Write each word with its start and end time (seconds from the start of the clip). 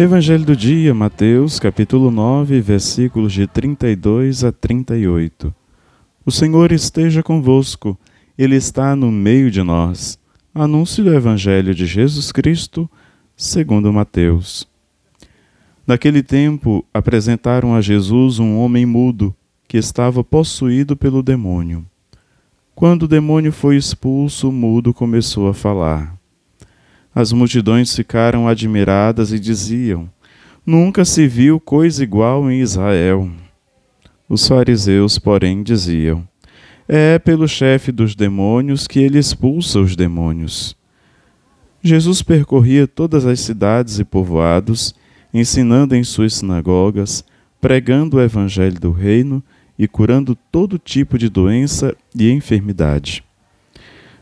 Evangelho 0.00 0.44
do 0.44 0.54
dia, 0.54 0.94
Mateus, 0.94 1.58
capítulo 1.58 2.08
9, 2.08 2.60
versículos 2.60 3.32
de 3.32 3.48
32 3.48 4.44
a 4.44 4.52
38. 4.52 5.52
O 6.24 6.30
Senhor 6.30 6.70
esteja 6.70 7.20
convosco, 7.20 7.98
Ele 8.38 8.54
está 8.54 8.94
no 8.94 9.10
meio 9.10 9.50
de 9.50 9.60
nós. 9.60 10.16
Anúncio 10.54 11.02
do 11.02 11.12
Evangelho 11.12 11.74
de 11.74 11.84
Jesus 11.84 12.30
Cristo, 12.30 12.88
segundo 13.36 13.92
Mateus. 13.92 14.68
Naquele 15.84 16.22
tempo, 16.22 16.86
apresentaram 16.94 17.74
a 17.74 17.80
Jesus 17.80 18.38
um 18.38 18.56
homem 18.56 18.86
mudo, 18.86 19.34
que 19.66 19.78
estava 19.78 20.22
possuído 20.22 20.96
pelo 20.96 21.24
demônio. 21.24 21.84
Quando 22.72 23.02
o 23.02 23.08
demônio 23.08 23.50
foi 23.50 23.76
expulso, 23.76 24.50
o 24.50 24.52
mudo 24.52 24.94
começou 24.94 25.48
a 25.48 25.54
falar. 25.54 26.17
As 27.18 27.32
multidões 27.32 27.96
ficaram 27.96 28.46
admiradas 28.46 29.32
e 29.32 29.40
diziam: 29.40 30.08
Nunca 30.64 31.04
se 31.04 31.26
viu 31.26 31.58
coisa 31.58 32.00
igual 32.00 32.48
em 32.48 32.60
Israel. 32.60 33.28
Os 34.28 34.46
fariseus, 34.46 35.18
porém, 35.18 35.64
diziam: 35.64 36.22
É 36.86 37.18
pelo 37.18 37.48
chefe 37.48 37.90
dos 37.90 38.14
demônios 38.14 38.86
que 38.86 39.00
ele 39.00 39.18
expulsa 39.18 39.80
os 39.80 39.96
demônios. 39.96 40.76
Jesus 41.82 42.22
percorria 42.22 42.86
todas 42.86 43.26
as 43.26 43.40
cidades 43.40 43.98
e 43.98 44.04
povoados, 44.04 44.94
ensinando 45.34 45.96
em 45.96 46.04
suas 46.04 46.34
sinagogas, 46.34 47.24
pregando 47.60 48.18
o 48.18 48.22
evangelho 48.22 48.78
do 48.78 48.92
reino 48.92 49.42
e 49.76 49.88
curando 49.88 50.36
todo 50.52 50.78
tipo 50.78 51.18
de 51.18 51.28
doença 51.28 51.96
e 52.16 52.30
enfermidade. 52.30 53.24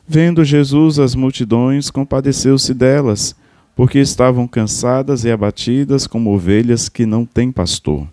Vendo 0.09 0.45
Jesus 0.45 0.99
as 0.99 1.15
multidões, 1.15 1.91
compadeceu-se 1.91 2.73
delas, 2.73 3.35
porque 3.75 3.99
estavam 3.99 4.47
cansadas 4.47 5.25
e 5.25 5.31
abatidas 5.31 6.07
como 6.07 6.33
ovelhas 6.33 6.89
que 6.89 7.05
não 7.05 7.27
têm 7.27 7.51
pastor. 7.51 8.07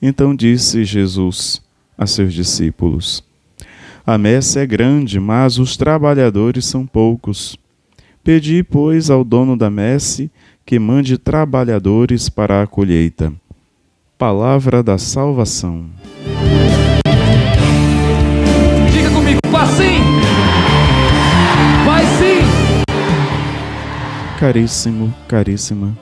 Então 0.00 0.34
disse 0.34 0.84
Jesus 0.84 1.62
a 1.96 2.06
seus 2.06 2.32
discípulos: 2.32 3.22
A 4.06 4.16
messe 4.16 4.58
é 4.58 4.66
grande, 4.66 5.20
mas 5.20 5.58
os 5.58 5.76
trabalhadores 5.76 6.64
são 6.64 6.86
poucos. 6.86 7.56
Pedi, 8.24 8.62
pois, 8.62 9.10
ao 9.10 9.22
dono 9.22 9.56
da 9.56 9.68
messe 9.68 10.30
que 10.64 10.78
mande 10.78 11.18
trabalhadores 11.18 12.28
para 12.28 12.62
a 12.62 12.66
colheita. 12.66 13.32
Palavra 14.16 14.82
da 14.82 14.96
salvação. 14.96 15.86
Diga 18.92 19.10
comigo, 19.10 19.40
passinho! 19.50 20.31
Caríssimo, 24.42 25.14
caríssima. 25.28 25.96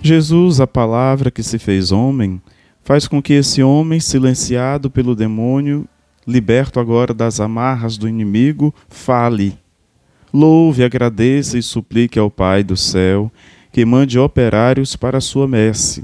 Jesus, 0.00 0.62
a 0.62 0.66
palavra 0.66 1.30
que 1.30 1.42
se 1.42 1.58
fez 1.58 1.92
homem, 1.92 2.40
faz 2.82 3.06
com 3.06 3.20
que 3.20 3.34
esse 3.34 3.62
homem, 3.62 4.00
silenciado 4.00 4.90
pelo 4.90 5.14
demônio, 5.14 5.86
liberto 6.26 6.80
agora 6.80 7.12
das 7.12 7.38
amarras 7.38 7.98
do 7.98 8.08
inimigo, 8.08 8.74
fale. 8.88 9.58
Louve, 10.32 10.82
agradeça 10.82 11.58
e 11.58 11.62
suplique 11.62 12.18
ao 12.18 12.30
Pai 12.30 12.64
do 12.64 12.78
céu 12.78 13.30
que 13.70 13.84
mande 13.84 14.18
operários 14.18 14.96
para 14.96 15.18
a 15.18 15.20
sua 15.20 15.46
messe. 15.46 16.02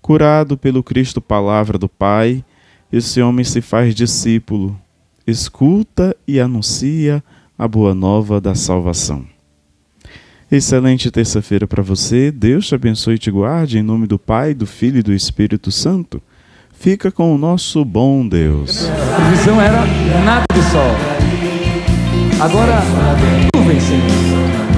Curado 0.00 0.56
pelo 0.56 0.84
Cristo 0.84 1.20
Palavra 1.20 1.76
do 1.76 1.88
Pai, 1.88 2.44
esse 2.92 3.20
homem 3.20 3.44
se 3.44 3.60
faz 3.60 3.96
discípulo, 3.96 4.80
escuta 5.26 6.16
e 6.24 6.38
anuncia 6.38 7.20
a 7.58 7.66
boa 7.66 7.96
nova 7.96 8.40
da 8.40 8.54
salvação. 8.54 9.31
Excelente 10.52 11.10
terça-feira 11.10 11.66
para 11.66 11.82
você. 11.82 12.30
Deus 12.30 12.66
te 12.66 12.74
abençoe 12.74 13.14
e 13.14 13.18
te 13.18 13.30
guarde 13.30 13.78
em 13.78 13.82
nome 13.82 14.06
do 14.06 14.18
Pai, 14.18 14.52
do 14.52 14.66
Filho 14.66 14.98
e 14.98 15.02
do 15.02 15.14
Espírito 15.14 15.70
Santo. 15.70 16.20
Fica 16.78 17.10
com 17.10 17.34
o 17.34 17.38
nosso 17.38 17.82
bom 17.86 18.28
Deus. 18.28 18.86
A 18.86 19.16
previsão 19.16 19.58
era 19.58 19.82
nada 20.22 20.44
de 20.52 20.62
sol. 20.70 20.94
Agora, 22.38 22.82
nuvem, 23.56 23.80
Senhor. 23.80 24.71